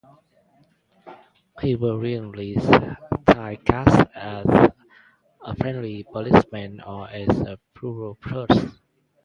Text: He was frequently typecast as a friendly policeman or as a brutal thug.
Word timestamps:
He 1.61 1.75
was 1.75 1.99
frequently 1.99 2.55
typecast 2.55 4.09
as 4.15 4.47
a 5.43 5.55
friendly 5.57 6.01
policeman 6.01 6.79
or 6.81 7.07
as 7.07 7.29
a 7.41 7.59
brutal 7.75 8.17
thug. 8.27 8.49